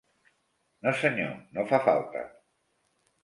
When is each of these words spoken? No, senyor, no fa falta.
No, 0.87 0.93
senyor, 1.01 1.35
no 1.59 1.65
fa 1.73 1.81
falta. 1.91 2.23